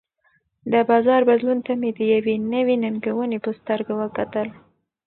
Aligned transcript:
د 0.71 0.73
بازار 0.89 1.21
بدلون 1.29 1.59
ته 1.65 1.71
مې 1.79 1.89
د 1.97 1.99
یوې 2.13 2.35
نوې 2.53 2.75
ننګونې 2.83 3.37
په 3.45 3.51
سترګه 3.59 3.93
وکتل. 4.01 4.47